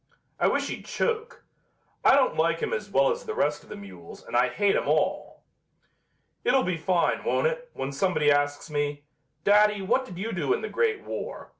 [0.39, 1.43] I wish he'd choke.
[2.03, 4.75] I don't like him as well as the rest of the mules and I hate
[4.75, 5.43] 'em all.
[6.43, 9.03] "It'll be fine, won't it, when somebody asks me:
[9.43, 11.49] 'Daddy, what did you do in the great war?'